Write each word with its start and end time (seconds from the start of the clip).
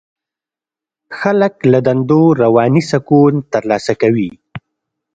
خلک 1.19 1.53
له 1.71 1.79
دندو 1.87 2.21
رواني 2.41 2.83
سکون 2.91 3.33
ترلاسه 3.53 3.93
کوي. 4.01 4.31